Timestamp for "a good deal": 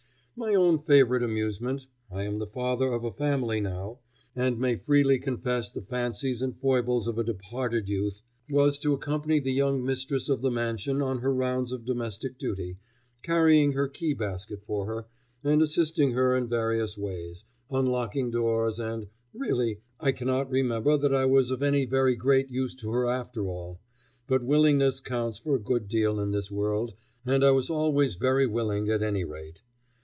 25.57-26.19